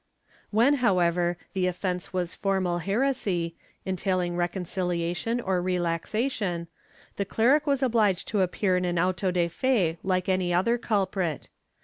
[0.49, 3.55] When, however, the offence was formal heresy,
[3.85, 6.67] entailing recon ciliation or relaxation,
[7.17, 11.49] the cleric was obliged to appear in an auto de fe, like any other culprit.